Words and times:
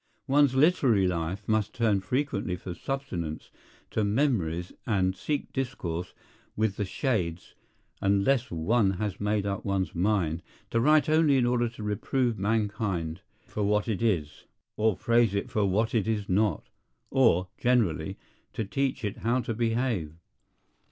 One's 0.25 0.55
literary 0.55 1.05
life 1.07 1.47
must 1.47 1.75
turn 1.75 1.99
frequently 2.01 2.55
for 2.55 2.73
sustenance 2.73 3.51
to 3.91 4.03
memories 4.03 4.73
and 4.87 5.15
seek 5.15 5.53
discourse 5.53 6.15
with 6.55 6.77
the 6.77 6.85
shades, 6.85 7.53
unless 8.01 8.49
one 8.49 8.93
has 8.93 9.19
made 9.19 9.45
up 9.45 9.63
one's 9.63 9.93
mind 9.93 10.41
to 10.71 10.79
write 10.79 11.07
only 11.07 11.37
in 11.37 11.45
order 11.45 11.69
to 11.69 11.83
reprove 11.83 12.39
mankind 12.39 13.21
for 13.45 13.61
what 13.61 13.87
it 13.87 14.01
is, 14.01 14.45
or 14.75 14.97
praise 14.97 15.35
it 15.35 15.51
for 15.51 15.65
what 15.65 15.93
it 15.93 16.07
is 16.07 16.27
not, 16.27 16.63
or—generally—to 17.11 18.65
teach 18.65 19.05
it 19.05 19.17
how 19.17 19.39
to 19.41 19.53
behave. 19.53 20.13